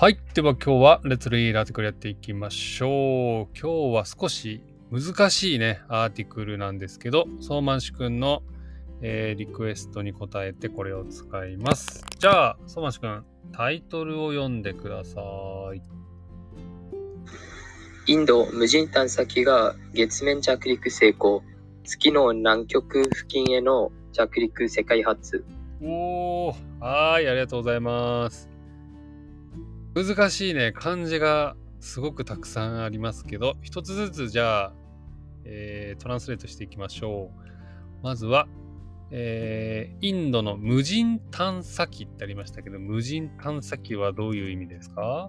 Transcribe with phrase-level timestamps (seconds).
[0.00, 0.18] はい。
[0.32, 3.58] では今日はレッツリードアーティクルやっていきましょう。
[3.60, 8.42] 今日は少し難しいね、アーティクルなんですけど、相馬市くんの、
[9.02, 12.02] えーリクエストに答えてこれを使います。
[12.18, 15.20] じゃあ、相馬市くん、タイトルを読んでくださ
[15.74, 15.82] い。
[18.06, 21.42] インド無人探査機が月面着陸成功。
[21.84, 25.44] 月の南極付近への着陸世界初。
[25.82, 28.49] おー、はーい、ありがとうございます。
[29.94, 34.72] 難しいね、漢字がすごくたくさんありますけど、一つずつじゃあ、
[35.44, 38.02] えートランスレートしていきましょう。
[38.02, 38.46] まずは、
[39.10, 45.28] えーインドの無人探査機ってありましたけど、無人探査機はどういう意味ですか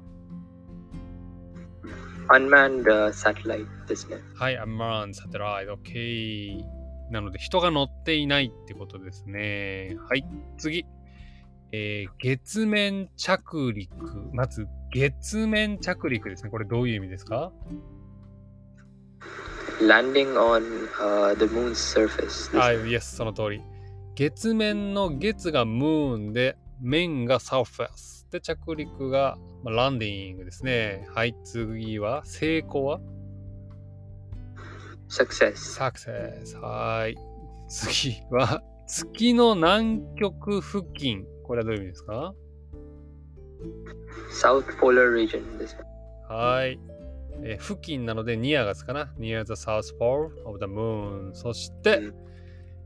[2.30, 4.18] ？Unmanned uh, satellite ですね。
[4.36, 6.64] はい、unmanned satellite, OK。
[7.10, 9.98] なので、人が乗っていないってことですね。
[10.08, 10.24] はい、
[10.58, 10.86] 次。
[11.74, 13.90] えー月面着陸。
[14.34, 16.50] まず、月面着陸ですね。
[16.50, 17.52] これどういう意味ですか
[19.80, 22.56] ？Landing on、uh, the moon's surface。
[22.58, 23.62] はい、yes、その通り。
[24.16, 28.28] 月面の月がムーンで、面がサーフェス。
[28.32, 31.08] で、着陸が、まあランディングですね。
[31.14, 33.00] はい、次は、成功は
[35.10, 35.56] ？Success。
[35.56, 36.58] サクセス。
[36.58, 37.16] はい。
[37.70, 41.26] 次は、月の南極付近。
[41.52, 42.34] これはどういう意味ですか
[44.42, 45.82] ？South Polar Region ですね。
[46.30, 46.80] はい。
[47.44, 51.34] えー付近なので、ニアがつかな？near the south pole of the moon。
[51.34, 52.16] そして、うん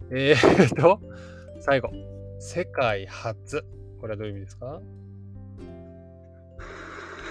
[0.10, 1.00] えーっと、
[1.60, 1.92] 最後。
[2.40, 3.64] 世界初。
[4.02, 4.82] これはどういう意味ですか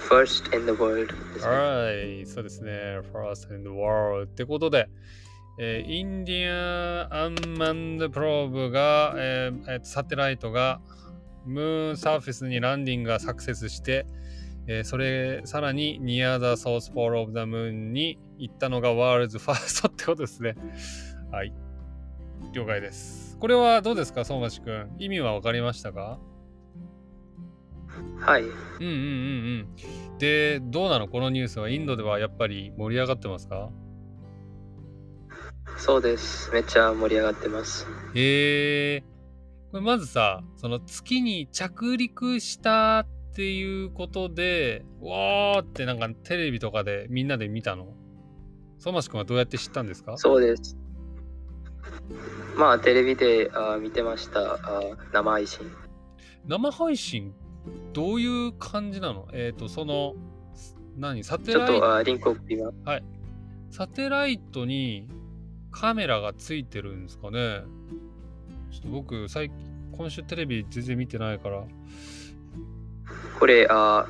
[0.07, 1.51] ？First in the world ですね。
[1.53, 1.91] は
[2.21, 2.25] い。
[2.25, 2.71] そうですね。
[3.11, 4.23] first in the world。
[4.23, 4.87] ってことで、
[5.59, 10.79] えーインディアンアンマンドプローブが、えーえーとサテライトが
[11.45, 14.05] ムーンサーフェスにランディングがサクセスして、
[14.67, 20.55] えーそれさらにニアザソースポールオブザムーンに行ったのがワールズファーストってことですね。
[21.31, 21.53] はい。
[22.53, 23.37] 了解です。
[23.39, 24.95] これはどうですか、相馬市くん？
[24.97, 26.19] 意味はわかりましたか？
[28.19, 28.43] はい。
[28.43, 29.67] うんうんうん
[30.11, 30.17] うん。
[30.17, 31.07] で、どうなの？
[31.07, 33.69] このニュースはインドではやっぱり盛り上がってますか？
[35.77, 36.49] そうです。
[36.51, 37.85] めっちゃ盛り上がってます。
[38.15, 39.03] へえ。
[39.75, 43.05] これまずさ、その月に着陸したっ
[43.35, 47.87] ていうことで、わーってなんかテレビとかでみんなで見たの？
[48.79, 50.17] 相馬市くんはどうやって知ったんですか？
[50.17, 50.77] そうです。
[52.55, 54.53] まあ、テレビであ見てました。
[54.53, 54.59] あ
[55.11, 55.69] 生配信。
[56.47, 57.33] 生配信？
[57.91, 59.27] どういう感じなの？
[59.33, 60.13] えっ、と、その、
[60.95, 61.21] 何？
[61.25, 62.75] サテちょっライトとあリンク送ります。
[63.71, 65.09] サテライトに
[65.69, 67.63] カメラがついてるんですかね？
[68.75, 69.57] ちょっと僕、最近、
[69.97, 71.63] 今週テレビ全然見てないから。
[73.39, 74.05] これ、あ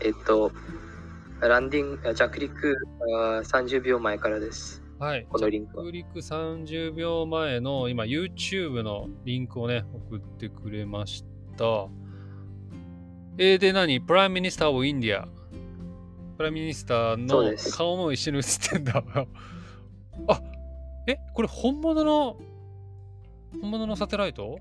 [0.00, 0.50] えっと、
[1.40, 2.76] ランディング、あ着陸
[3.16, 4.82] あ30秒前からです。
[4.98, 5.26] はい。
[5.30, 11.24] このリンクは着陸30秒前の今 YouTube のリンクをね、送ってくれまし
[11.56, 11.86] た。
[13.38, 14.00] えー、で何？
[14.00, 15.28] Prime Minister of India。
[16.36, 19.04] Prime Minister の顔も一緒に映ってんだ。
[20.26, 20.42] あ
[21.06, 22.36] えこれ本物の
[23.60, 24.58] 本物のサテライト？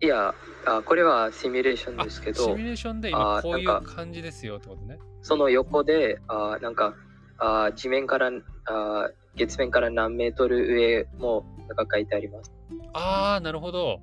[0.00, 0.34] いや
[0.66, 4.98] あ、これはシミュレーションあですけどシミュ、レーションで今あこういう感じですよってことね。
[5.22, 6.94] その横で、あなんか
[7.38, 8.30] あ地面から
[8.66, 12.52] あ、月面から何メートル上もなんか書いてあります。
[12.92, 14.00] ああ、なるほど。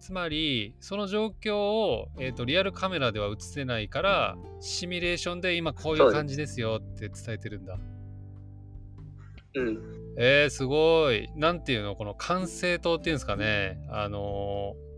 [0.00, 7.76] つまり、その状況を、えー、とリアルカメラでは映せないから、シミュレーションで今こういう感じですよって伝えてるんだ。
[9.54, 9.78] うん。
[10.18, 11.28] えー、すごい。
[11.36, 11.96] なんていうの？
[11.96, 13.78] この管制塔っていうんですかね。
[13.90, 14.88] あのー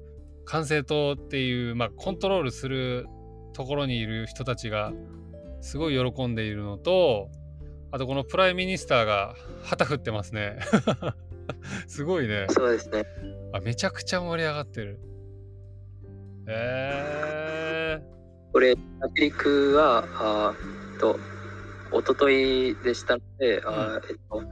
[0.50, 3.06] 管制塔っていう、まあ、コントロールする
[3.52, 4.92] ところにいる人たちが
[5.60, 7.28] すごい喜んでいるのと、
[7.92, 10.58] あとこの Prime Minister が旗振ってますね。
[11.86, 12.46] すごいね。
[12.50, 13.04] そうですね。
[13.52, 14.98] あ、めちゃくちゃ盛り上がってる。
[16.48, 18.00] え
[18.52, 18.80] これ、着
[19.20, 20.54] 陸は、あ
[21.00, 21.16] と、
[21.92, 24.42] 一昨日でしたので、あえっと、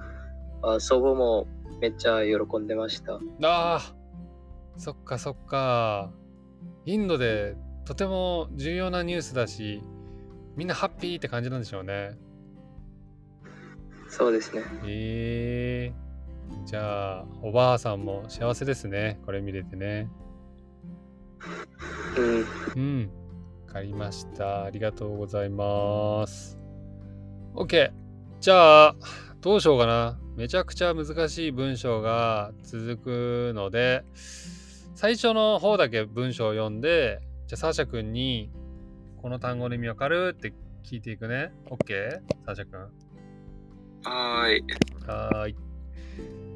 [0.63, 1.47] あ祖母も
[1.81, 3.13] めっちゃ喜んでました。
[3.13, 3.99] ー、あー
[4.81, 6.13] そっかそっか。
[6.87, 9.83] インドでとても重要なニュースだし、
[10.57, 12.19] みんなハッピーって感じなんでしょうね。
[14.09, 14.63] そうですね。
[14.87, 19.21] えー、じゃあ、おばあさんも幸せですね。
[19.25, 20.11] これ見れてね。
[22.17, 22.47] うん。
[22.75, 23.11] うん。
[23.67, 24.65] わかりました。
[24.65, 26.58] ありがとうございます。
[27.55, 27.91] OK。
[28.41, 28.97] じゃあ、
[29.41, 30.19] どうしようかな。
[30.37, 34.05] めちゃくちゃ難しい文章が続くので、
[34.95, 38.51] 最初の方だけ文章を読んで、じゃあサーシャ君に、
[39.21, 40.53] この単語の意味わかるって
[40.85, 41.53] 聞いていくね。
[41.67, 42.21] OK?
[42.47, 42.81] サーシャ君。
[44.05, 44.65] はーい。
[45.07, 45.57] はーい。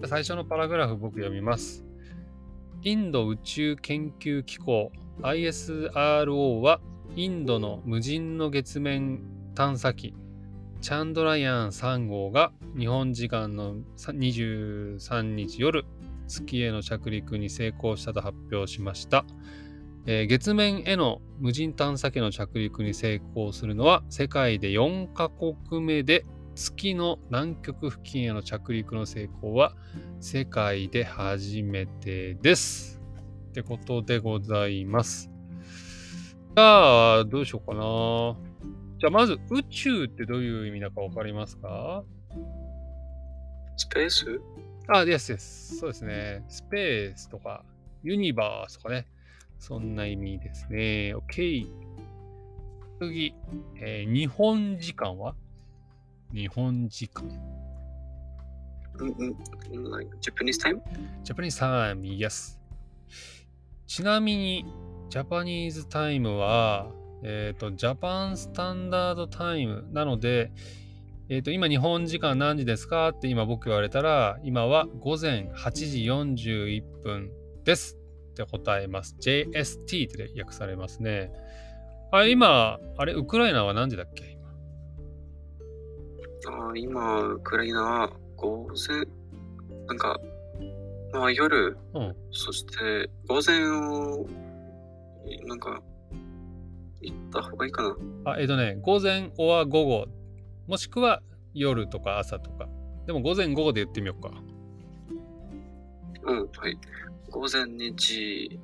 [0.07, 1.85] 最初のパラグラフ僕読みます。
[2.83, 4.91] インド宇宙研究機構
[5.23, 6.81] ISRO は
[7.15, 9.23] インドの無人の月面
[9.55, 10.15] 探査機
[10.83, 15.85] チャンドラヤン3号が日本時間の23日夜
[16.27, 19.25] 月への着陸に成功したと発表しました、
[20.07, 26.27] えー月面への無人探査機の着陸に成功するのは世界で4カ国目で
[26.57, 29.77] 月の南極付近への着陸の成功は
[30.19, 33.01] 世界で初めてです。
[33.51, 35.31] ってことでございます。
[36.57, 38.52] じゃあ、どうしようかな。
[39.03, 42.05] じゃあ、まず宇宙ってどういう意味だかわかりますか？
[43.77, 44.41] スペース？
[44.87, 45.77] あ、ですです。
[45.79, 46.45] そうですね。
[46.49, 47.65] スペースとか、
[48.05, 49.09] ユニバースとかね。
[49.59, 51.17] そんな意味ですね。
[51.17, 51.67] OK。
[53.01, 53.35] 次、
[53.81, 55.35] えー日本時間は？
[56.33, 57.29] 日本時間。
[59.01, 59.09] うん
[59.73, 59.91] うん。
[59.91, 60.81] like Japanese time?
[61.25, 62.57] Japanese time, yes.
[63.89, 64.65] ちなみに、
[65.09, 66.87] ジャパニーズタイムは、
[67.23, 70.53] えっ、と、ジャパンスタンダードタイムなので、
[71.29, 73.11] えっ、と、今日本時間何時ですか？
[73.11, 77.31] って今僕言われたら、今は午前8時41分
[77.65, 77.97] です
[78.33, 79.17] って答えます。
[79.21, 81.33] JST って訳されますね。
[82.11, 84.37] あ、今、あれ、ウクライナは何時だっけ？
[86.45, 89.05] 今あー今、ウクライナは午前、
[89.87, 90.19] なんか、
[91.13, 92.17] まあ夜、うん。
[92.33, 94.27] そして午前を、
[95.47, 95.81] なんか、
[97.03, 97.97] 行った方がいいかな。
[98.33, 100.07] あ、えっ、とね、午前おは午後、
[100.67, 101.23] もしくは
[101.55, 102.69] 夜とか朝とか。
[103.07, 104.31] でも午前午後で言ってみようか。
[106.25, 106.79] うん、はい。
[107.31, 108.61] 午前2時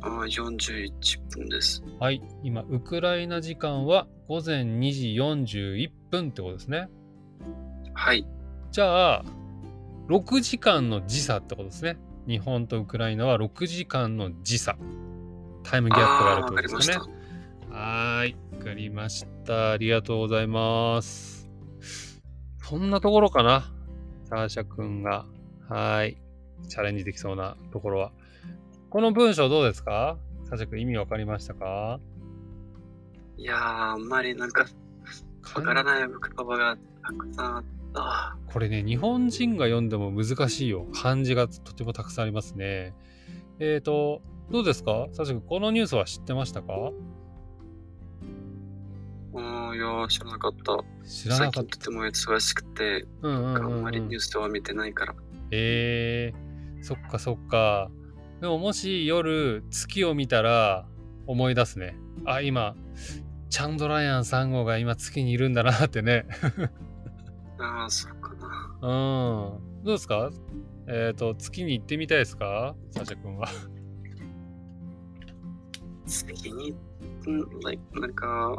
[0.00, 0.92] あー41
[1.30, 1.82] 分です。
[1.98, 2.22] はい。
[2.42, 6.88] 今、ウクライナ時間は午前2時41分ってことですね。
[7.94, 8.26] はい。
[8.70, 9.24] じゃあ、
[10.08, 11.98] 6時間の時差ってことですね。
[12.28, 14.76] 日本とウクライナは6時間の時差。
[15.64, 17.12] タイムギャップがあるってことですかね。
[17.78, 18.36] はーい。
[18.58, 19.70] わかりました。
[19.70, 21.48] ありがとうございます。
[22.60, 23.72] そんなところかな？
[24.24, 25.26] サーシャ君が。
[25.68, 26.16] はーい。
[26.68, 28.10] チャレンジできそうなところは。
[28.90, 30.18] この文章どうですか？
[30.46, 32.00] サーシャ君意味わかりましたか？
[33.36, 34.66] いやー、あんまりなんか、
[35.54, 37.64] わからない言葉がたくさんあっ
[37.94, 38.36] た。
[38.52, 40.88] これね、日本人が読んでも難しいよ。
[40.92, 42.92] 漢字がとてもたくさんありますね。
[43.60, 44.20] えーと、
[44.50, 45.06] どうですか？
[45.12, 46.72] サーシャ君、このニュースは知ってましたか？
[49.70, 50.78] うん、いやー、知らなかった。
[51.06, 51.78] 知らなかった最近。
[51.78, 55.14] とても忙しくて、うんうんあうんんうんまりニュースでは見てないから。
[55.50, 57.90] えー、そっかそっか。
[58.40, 60.86] でももし夜月を見たら
[61.26, 61.96] 思い出すね。
[62.24, 62.74] あ、今、
[63.50, 66.26] チャンドラヤン3号が今月にいるんだなってね。
[67.58, 68.78] ああ、そうかな。
[68.80, 68.86] う
[69.80, 69.84] ん。
[69.84, 70.30] どうですか？
[70.86, 72.74] えっ、と、月に行ってみたいですか？
[72.90, 73.48] サシャ君は。
[76.06, 76.74] 次に、
[77.26, 78.56] うん、like なんか、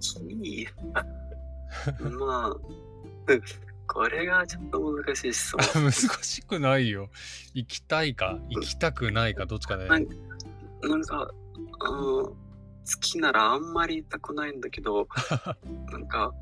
[0.00, 0.66] 月に、
[2.18, 2.56] まあ、
[3.86, 5.84] これがちょっと難しい質問。
[5.90, 7.10] 難しくないよ。
[7.52, 9.86] 行きたいか、行きたくないか、どっちかね。
[9.86, 10.06] なん
[10.82, 11.30] なんか、
[11.80, 12.34] あー好
[13.00, 15.08] きならあんまり言いたくないんだけど、
[15.90, 16.32] なんか、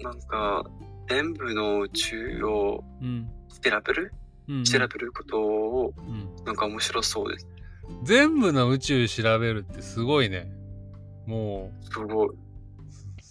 [0.00, 0.64] なんか、
[1.08, 3.28] 全部の宇宙をうん。
[3.62, 4.12] 調べる、
[4.48, 7.46] うんうん調べることを、うんなんか面白そうです。
[8.02, 10.50] 全部の宇宙調べるってすごいね。
[11.28, 12.28] もう、すごい。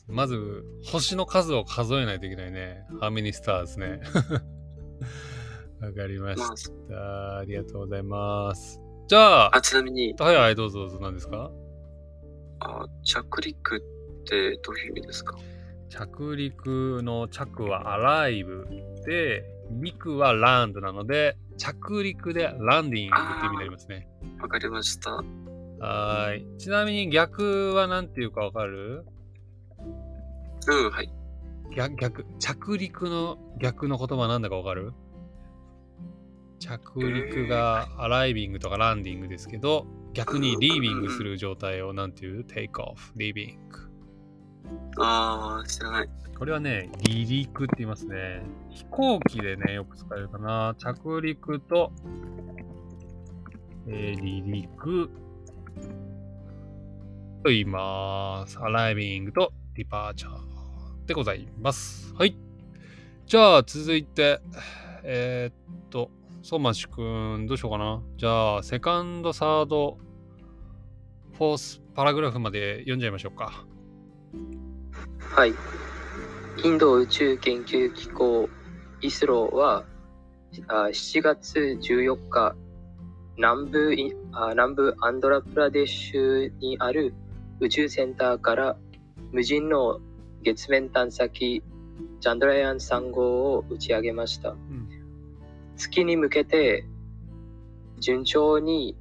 [0.07, 2.85] まず、星の数を数えないといけないね。
[3.01, 4.01] How many stars ね。
[5.81, 6.49] わかりましまあ、
[6.89, 7.37] た。
[7.39, 8.79] ありがとうございます。
[9.07, 10.99] じゃあ、あちなみに、はいはい、どうぞどうぞ。
[11.01, 11.51] 何ですか？
[12.59, 13.81] あ着陸っ
[14.25, 15.35] てどういう意味ですか？
[15.89, 18.65] 着陸の着は arrive
[19.05, 24.07] で、陸は land なので、着陸でランディングって意味になりますね。
[24.39, 25.23] わかりました。
[25.79, 26.57] はーい。
[26.57, 29.05] ちなみに逆は何ていうかわかる？
[30.67, 31.11] うん、はい。
[31.75, 32.25] 逆、逆。
[32.39, 34.93] 着陸の逆の言葉なんだかわかる？
[36.59, 42.43] 着陸がアライビングとかランディングですけど、逆にリービングする状態をなんていう？
[42.43, 43.79] テイクオフ、リービング。
[44.99, 46.09] ああ、知らない。
[46.37, 48.41] これはね、離陸って言いますね。
[48.69, 50.75] 飛行機でね、よく使えるかな。
[50.77, 51.91] 着陸と、
[53.87, 55.09] えー離陸
[57.43, 58.59] と言います。
[58.59, 62.13] アライビングとディパーチャーでございます。
[62.15, 62.37] はい。
[63.25, 64.41] じゃあ、続いて、
[65.03, 66.11] えーっと、
[66.43, 68.01] 相馬市くん、どうしようかな。
[68.17, 69.97] じゃあ、セカンド、サード、
[71.33, 73.65] フォースパラグラフまで読んじゃいましょうか。
[75.19, 75.53] はい。
[76.63, 78.49] インド宇宙研究機構
[79.01, 79.85] イスロは
[80.51, 82.55] 7月14日
[83.35, 83.93] 南部
[84.49, 87.13] 南部アンドラプラデシュにある
[87.59, 88.77] 宇宙センターから
[89.31, 89.99] 無人の
[90.43, 91.63] 月面探査機
[92.19, 94.51] チャンドラヤン3号を打ち上げました。
[94.51, 94.89] うん。
[95.75, 96.85] 月に向けて
[97.99, 98.95] 順調に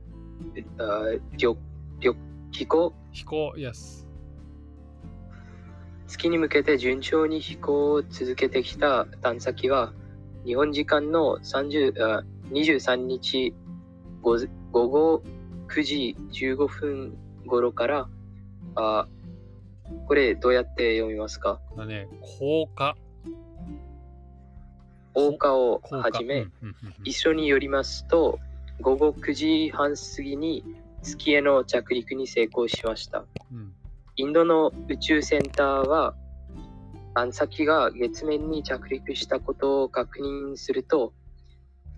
[0.78, 1.56] あ旅
[2.00, 2.16] 旅
[2.50, 4.06] 飛行飛行、イエス。
[6.06, 9.92] 月に向けて順調に飛行を続けてきた探査機は
[10.46, 13.54] 日本時間の30あ23日
[14.22, 14.38] 午
[14.76, 15.22] 午後
[15.68, 17.16] 9時15分
[17.46, 18.08] 頃から
[18.74, 19.08] あ
[20.06, 21.62] これどうやって読みますか？
[21.78, 22.94] だね、降下。
[25.14, 26.46] 大化をはじめ、
[27.04, 28.38] 一緒によりますと
[28.82, 30.62] 午後9時半過ぎに
[31.02, 33.24] 月への着陸に成功しました。
[33.50, 33.72] うん
[34.16, 36.14] インドの宇宙センターは
[37.14, 41.14] 探査機が月面に着陸したことを確認すると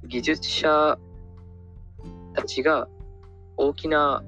[0.04, 0.96] 技術者
[2.40, 2.88] たちが
[3.56, 4.22] 大きな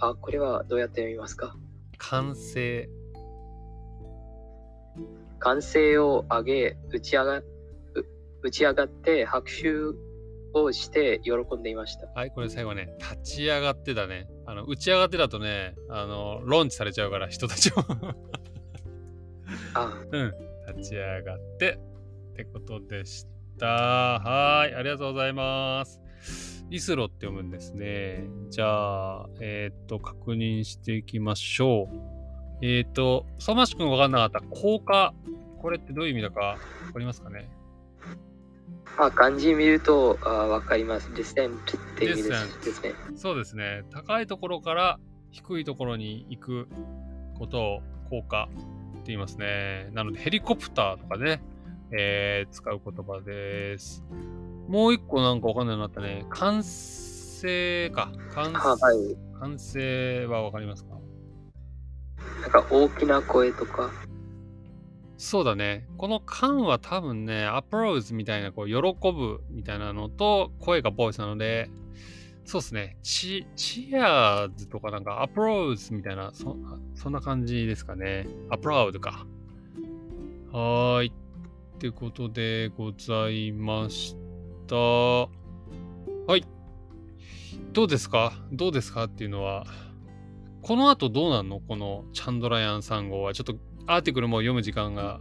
[0.00, 1.56] あこれはどうやって読みますか？
[1.98, 2.88] 完成。
[5.40, 7.44] 歓声を上げ打ち上がう
[8.42, 9.70] 打ち上がって拍手
[10.52, 12.06] をして喜んでいました。
[12.08, 14.28] はい、これ最後ね、立ち上がってだね。
[14.46, 17.84] あの、打ち上がってだとね、あの、ローンチされちゃうから、人たちも。
[19.74, 20.32] あ うん。
[20.76, 21.78] 立ち上がって、
[22.32, 23.26] ってことでし
[23.58, 23.66] た。
[23.66, 26.00] はーい、ありがとうございます。
[26.70, 28.24] イスロって読むんですね。
[28.50, 32.66] じゃあ、えっ、と、確認していきましょう。
[32.66, 34.40] えっ、と、相馬市くん分かんなかった。
[34.40, 35.14] 効果。
[35.60, 36.56] これってどういう意味だか
[36.86, 37.50] 分かりますかね？
[38.96, 41.12] あ漢字見るとあわかります。
[41.14, 42.92] ディセントって意味で Descent すですね。
[43.16, 43.84] そうですね。
[43.90, 44.98] 高いところから
[45.30, 46.68] 低いところに行く
[47.38, 48.56] ことを効果っ
[48.98, 49.90] て言いますね。
[49.92, 51.42] なのでヘリコプターとかね、
[51.92, 54.04] えー使う言葉です。
[54.68, 56.26] もう一個なんかわかんないようになったね。
[56.30, 58.12] 完成か。
[58.34, 59.16] 完あはい。
[59.40, 60.98] 完成はわかりますか？
[62.42, 63.90] なんか大きな声とか。
[65.16, 65.88] そうだね。
[65.96, 68.74] この感は多分ね、アプローズみたいな、こう、喜
[69.12, 71.70] ぶみたいなのと、声がボイスなので、
[72.44, 72.96] そうですね。
[73.02, 76.56] チ、チアーズとかなんか、アプローズみたいな、そ
[76.94, 78.28] そんな感じですかね。
[78.50, 79.26] アプラウドか。
[80.52, 81.08] はーい。
[81.08, 81.12] っ
[81.78, 84.27] てことでございました。
[84.76, 85.28] は
[86.36, 86.44] い。
[87.72, 88.32] どうですか？
[88.52, 89.04] どうですか？
[89.04, 89.66] っていうのは、
[90.62, 91.60] この後どうなんの？
[91.60, 93.32] このチャンドラヤン3号は。
[93.34, 93.56] ちょっと
[93.86, 95.20] アーティクルも読む時間が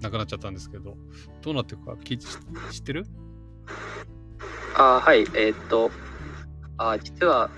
[0.00, 0.96] なくなっちゃったんですけど、
[1.42, 1.92] どうなっていくか？
[1.92, 3.06] 聞知ってる？
[4.76, 5.22] あはい。
[5.34, 5.90] えーっと、
[6.76, 7.50] あ実は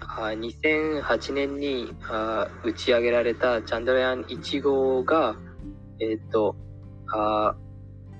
[0.00, 5.36] あ2008年にあ打ち上げられたチャンドラヤン1号が、
[6.00, 6.56] えーっと
[7.12, 7.56] あ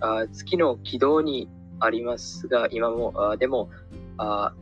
[0.00, 1.49] あ月の軌道に
[1.80, 3.70] ありますが、今も、あでも、
[4.16, 4.52] あ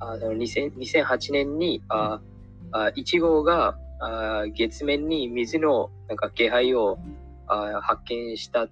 [0.00, 2.20] あの2000 2008年にあ
[2.70, 6.98] あ1号があ月面に水のなんか気配を
[7.46, 8.68] あ発見した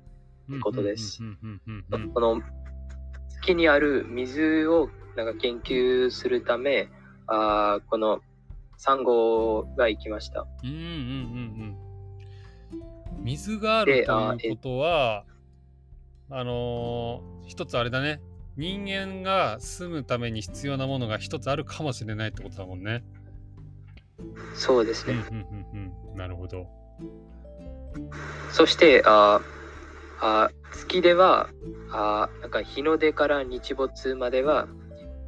[0.62, 1.22] ことです。
[1.22, 2.40] うんうんうんうんうんこの
[3.42, 6.88] 月にある水をなんか研究するため、
[7.26, 8.20] あーこの
[8.76, 10.46] サンゴが行きました。
[10.62, 10.86] うんうんうん
[13.14, 13.24] うん。
[13.24, 15.24] 水があるということは、
[16.30, 18.20] あのー一つあれだね。
[18.56, 23.04] 人間が住むために必要なものが一つあるかもしれないってことだもんね。
[24.54, 25.14] そうですね。
[25.30, 26.16] うんうんうんうん。
[26.16, 26.66] なるほど。
[28.50, 29.42] そして、あー
[30.20, 31.50] あー月では
[31.92, 34.66] あーなんか日の出から日没までは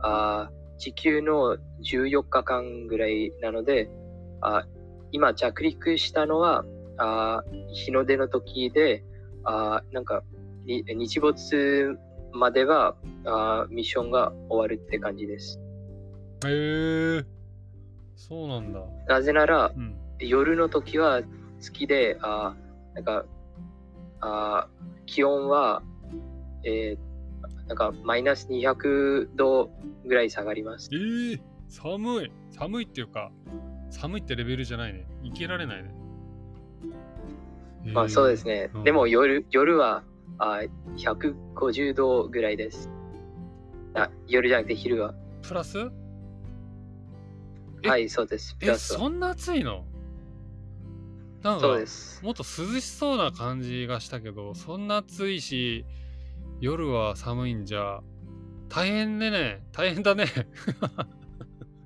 [0.00, 3.88] あー地球の14日間ぐらいなので、
[4.40, 4.62] あー
[5.12, 6.64] 今着陸したのは
[6.96, 9.04] あー日の出の時で、
[9.44, 10.37] あーなんかに
[10.68, 11.98] 日没
[12.32, 12.94] までは
[13.24, 15.58] あーミッションが終わるって感じです。
[16.46, 17.26] へえー。
[18.16, 18.80] そうなんだ。
[19.06, 19.96] なぜならうん。
[20.20, 21.22] 夜の時は
[21.60, 23.24] 月で、あーなんか、
[24.20, 25.82] あー気温は、
[26.64, 27.08] えー
[27.68, 29.70] なんかマイナス200度
[30.06, 30.96] ぐらい下がりますえ。
[30.96, 32.32] ー、寒い。
[32.50, 33.30] 寒いっていうか、
[33.90, 35.06] 寒いってレベルじゃないね。
[35.22, 35.94] いけられないね。
[37.92, 38.70] まあそうですね。
[38.74, 40.02] うんでも夜夜は
[40.38, 42.90] あー150度ぐらいです。
[43.94, 45.14] あ夜じゃなくて昼は。
[45.42, 45.90] プラス？
[47.82, 47.88] え？
[47.88, 48.54] はい、そうです。
[48.56, 49.84] プえ、ラスはそんな暑いの？
[51.42, 52.24] なんかそうで、す。
[52.24, 55.84] もっと涼しそうな感じがしたけど、そんな暑いし、
[56.60, 58.00] 夜は寒いんじゃ、
[58.68, 60.26] 大変でね、大変だね。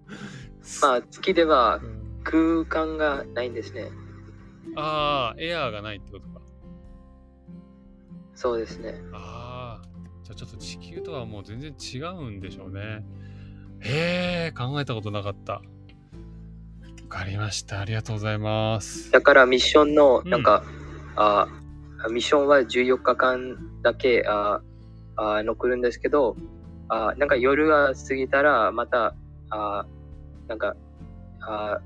[0.83, 3.91] まあ、月ではうん空間がないんですね。
[4.77, 6.29] ああ、エアーがないってこと？
[6.29, 6.32] か。
[8.43, 9.01] そうですね。
[9.13, 9.89] ああ、
[10.25, 13.05] じゃあちょっと地球とはもう全然違うんでしょうね。
[13.79, 15.53] へえ、考えたことなかった。
[15.53, 15.63] わ
[17.09, 17.79] かりました。
[17.79, 19.13] ありがとうございます。
[19.13, 20.65] だからミッションの、うんなんか、
[21.15, 21.47] あ
[22.11, 24.61] ミッションは14日間だけあ
[25.15, 26.35] あ残るんですけど、
[26.89, 29.15] あなんか夜が過ぎたら、また、
[29.51, 29.87] あ
[30.49, 30.75] なんか、
[31.43, 31.79] あ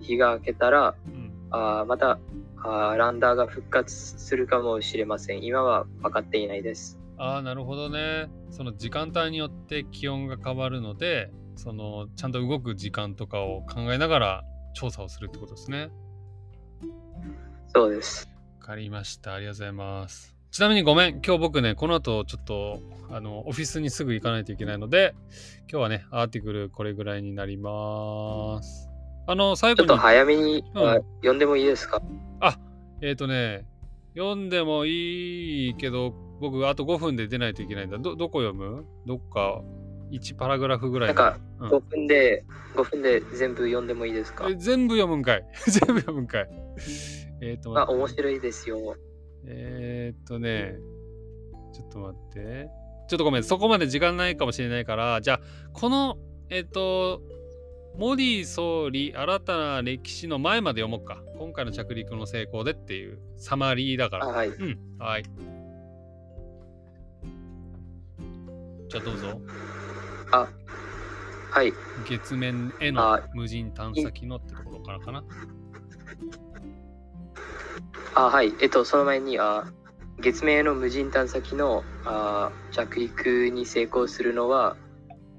[0.00, 2.18] 日が明けたら、うん、あまた
[2.64, 5.42] あランダーが復活するかもしれません。
[5.42, 6.98] 今は分かっていないです。
[7.18, 8.28] ああ、なるほどね。
[8.50, 15.90] その時間帯によって気温が変わるので、そのちゃんと動く時間とかを考えながら調査をするってことですね。
[17.74, 18.28] そうです。
[18.60, 19.34] わかりました。
[19.34, 20.36] ありがとうございます。
[20.50, 21.20] ちなみにごめん。
[21.24, 25.14] 今日僕ね、この後ちょっと、あの、オフィスにすぐ行かないといけないので、
[25.70, 28.90] 今日はね、アーティクルこれぐらいになります。
[29.26, 32.02] あの、最後にちょっと、早めに、うんあ読んでもいいですか？
[33.02, 33.66] えっ、とね、
[34.16, 37.98] 読んでもいいけど、僕、あと5分で出ないといけないんだ。
[37.98, 38.84] ど、どこ読む？
[39.06, 39.60] どっか、
[40.12, 42.44] 1パラグラフぐらいなんか、うん5分で、
[42.76, 44.46] 5分で全部読んでもいいですか？
[44.48, 45.44] え全部読むんかい。
[45.66, 46.48] 全部読むんかい。
[47.42, 48.96] えっ、と、あ、面白いですよ。
[49.46, 50.76] えー、っとね、
[51.72, 52.68] ちょっと待って。
[53.08, 55.40] ちょっとごめん、そこまで時間ないかもしれないから、じゃあ、
[55.72, 56.18] この、
[56.50, 57.20] えーっと、
[57.96, 61.22] モディ総理、新たな歴史の前まで読もうか。
[61.38, 64.26] 今回の着陸の成功でっていうサマリーだから。
[64.26, 64.48] あはい。
[64.48, 65.24] うん、はい。
[68.88, 69.40] じゃあどうぞ。
[70.32, 70.48] あ、
[71.50, 71.72] はい。
[72.08, 75.22] 月面へのあ無人探査機のってところからかな。
[78.14, 78.54] あ、はい。
[78.62, 79.70] えっと、その前に、あ
[80.18, 84.76] 月面への無人探査機のあ着陸に成功するのは、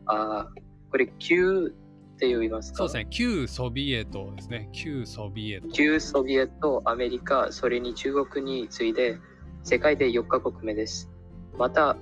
[0.06, 0.48] あ
[0.92, 1.83] これ、旧っ
[2.24, 2.78] て言いますか？
[2.78, 4.70] そうですね、旧ソビエトですね。
[4.72, 5.68] 旧ソビエト。
[5.70, 9.18] 旧ソビエト、アメリカ、それに中国に次いで
[9.64, 11.10] 世界で4カ国目です。
[11.58, 11.98] また、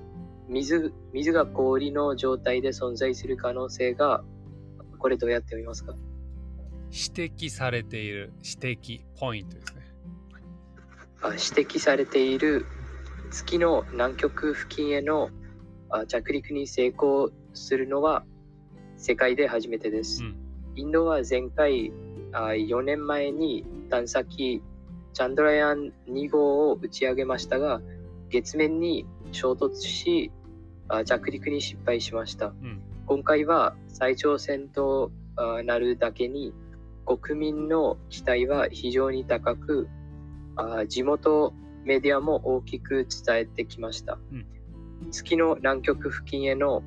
[0.48, 4.24] 水水が氷の状態で存在する可能性が、
[5.00, 5.96] これどうやって見ますか？
[6.92, 9.82] 指摘されている指摘ポイントですね。
[11.24, 12.66] あ指摘されている
[13.32, 15.30] 月の南極付近への
[15.90, 18.24] あ着陸に成功するのは
[19.02, 20.24] 世界で初めてです。
[20.24, 20.36] うん
[20.74, 21.92] インドは前回
[22.32, 24.64] あ4年前に探査機
[25.12, 27.82] チャンドラヤン2号を打ち上げましたが
[28.30, 30.32] 月面に衝突し
[30.88, 32.48] あ着陸に失敗しました。
[32.48, 36.54] うん今回は再挑戦とあなるだけに
[37.06, 39.90] 国民の期待は非常に高く
[40.56, 44.46] あ地元メディアも大きく伝えてきました、うん
[45.10, 46.84] 月の南極付近への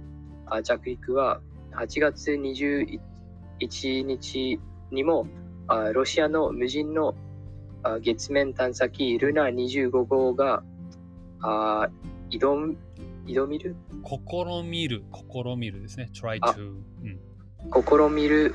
[0.46, 1.40] あ着陸は
[1.77, 3.01] 8月21
[4.03, 4.61] 日
[4.91, 5.27] にも
[5.67, 7.15] あロシアの無人の
[7.83, 10.63] あ月面探査機ルナ25号が
[11.41, 11.89] あ
[12.31, 12.77] 挑む
[13.27, 13.77] 挑みる？
[14.05, 16.11] 試みる、試みるですね。
[16.15, 16.61] try あ to。
[16.63, 18.55] うん、試みる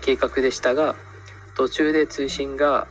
[0.00, 0.96] 計画でしたが
[1.56, 2.88] 途中で通信が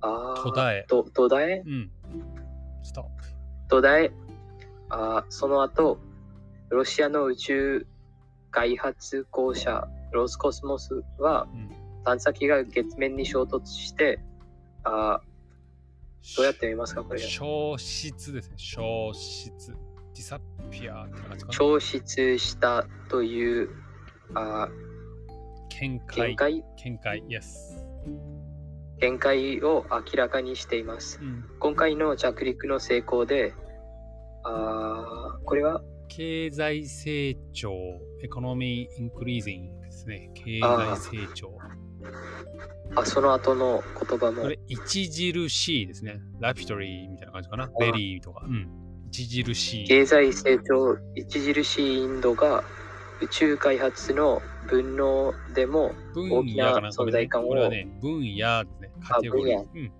[0.00, 1.62] あー途絶えと途絶え？
[1.64, 1.90] うん。
[3.68, 4.12] 途絶え
[4.88, 5.98] あーその後
[6.68, 7.86] ロシアの宇宙
[8.56, 11.70] 開発公社ロスコスモスはうん、
[12.04, 14.18] 探査機が月面に衝突して
[14.82, 18.54] あーどうやって見ますかこれ消失ですね。
[18.56, 19.74] 消失。
[20.14, 21.52] disappear って感じかな。
[21.52, 23.68] 消失したという
[24.34, 24.70] あ
[25.68, 26.30] 見ー解。
[26.30, 26.64] 見解？
[26.82, 27.24] 見解。
[27.28, 27.44] Yes。
[29.02, 31.44] 見解を明らかにしていますうん。
[31.60, 33.52] 今回の着陸の成功で、
[34.44, 35.82] あーこれは？
[36.08, 37.70] 経済成長、
[38.22, 40.30] economy increasing ですね。
[40.34, 41.58] 経済成長。
[42.94, 46.20] あその後の言葉もこれ、著しいですね。
[46.40, 47.70] rapidly みたいな感じかな。
[47.78, 48.44] very とか。
[48.46, 48.68] うん。
[49.08, 49.86] 著しい。
[49.86, 52.64] 経済成長著しいインドが
[53.20, 58.90] 宇宙開発の分野でも分大きな存在感をこれはね、分野ですね。
[59.02, 59.58] カテゴリー。
[59.58, 59.92] あうん。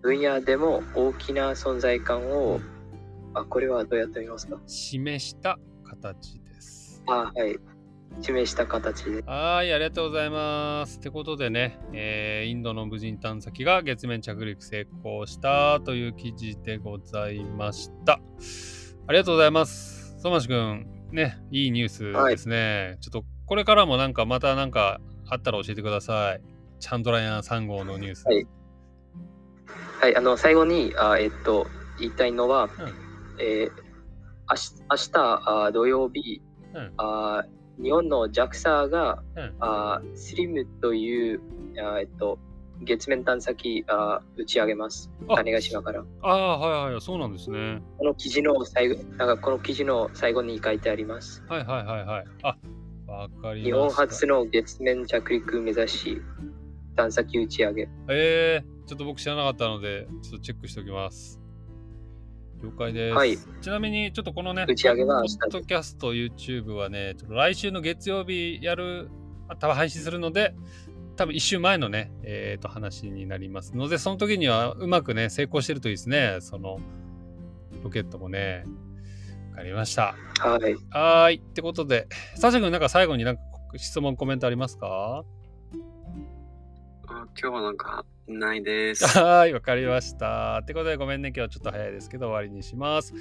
[0.00, 2.60] 分野でも大きな存在感を、
[3.34, 4.60] あこれはどうやって見ますか？
[4.66, 6.81] 示した形です。
[7.06, 7.58] あはい
[8.20, 10.98] 示した形ではい、ありがとうございます。
[10.98, 18.20] ってことでね、えーインドの無人探査機が月面着陸成功したという記事でございました。
[19.06, 20.14] ありがとうございます。
[20.18, 22.98] 相馬市くん、ね、いいニュースですね。
[23.00, 26.42] ちょっとこれからもなんかまたなんかあったら教えてください。
[26.80, 28.26] チャンドラヤン3号のニュース。
[28.26, 28.46] はい
[30.00, 31.66] はいあの最後にあえっと
[31.98, 32.70] 言いたいのは、うん
[33.40, 33.92] えー
[34.50, 36.42] 明日明日あ土曜日、
[36.74, 37.44] うんあ
[37.82, 41.40] 日本の JAXA が、うんあスリムという
[41.82, 42.38] あえっと
[42.84, 45.10] 月面探査機あ打ち上げます。
[45.28, 46.04] あ種子島から。
[46.22, 47.82] ああ、はいはい、そうなんですね。
[47.98, 51.42] この記事の最後、なんかこの記事の最後に書いてあります。
[51.48, 52.24] はいはいはいはい。
[52.42, 52.56] あ、
[53.06, 53.62] わかり。
[53.62, 56.22] 日本初の月面着陸目指し、
[56.96, 57.88] 探査機打ち上げ。
[58.08, 61.41] えー、ちょっと僕知らなかったので、ちょっとチェックしておきます。
[62.62, 63.14] 了解です。
[63.16, 69.08] はいちなみに、ちょっとこのね、打ち上げはポッドキャスト、YouTube はね、ちょっと来週の月曜日やる、
[69.48, 70.54] あ多分配信するので、
[71.16, 76.38] 多分一週前のね、えー、と話になりますので、その時にはうまくね、成功してるといいですね。
[76.40, 76.78] その
[77.82, 78.64] ロケットもね。
[79.50, 80.14] わかりました。
[80.40, 80.74] はい。
[80.90, 81.34] はーい。
[81.36, 83.42] ってことで、サシャ君、なんか最後になんか
[83.76, 85.24] 質問、コメントありますか？
[87.08, 89.04] あ今日はなんかないです。
[89.18, 90.60] はーい、わかりました。
[90.62, 93.14] ってことで、ごめんね、今日はちょっと早いですけど、終わりにします。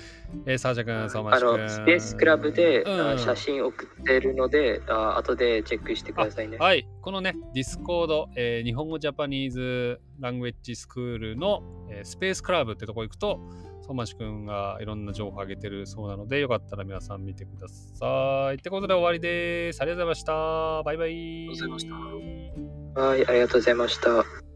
[0.45, 1.57] えー、サシャ君、相馬君。
[1.57, 6.57] の、スペースクラブで、うんあ写真送ってるので、あ後でチェックしてくださいね。
[6.57, 13.39] はい、このね、ディスコード、えー日本語 Japanese Language School の、えースペースクラブってとこ行くと、
[13.81, 18.55] 相馬市君がいろんな情報を上げてるそうなので、よかったら皆さん見てください。
[18.55, 19.81] ってことで終わりです。
[19.81, 20.83] ありがとうございました。
[20.83, 21.09] バイバイ。
[21.09, 24.50] ありがとうございましたはい、ありがとうございました。